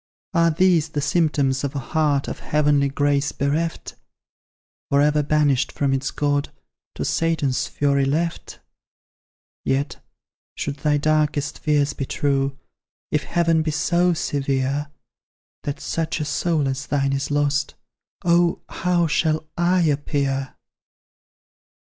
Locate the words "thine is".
16.87-17.29